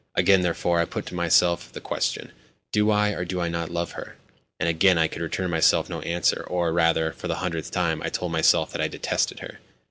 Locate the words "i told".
8.01-8.31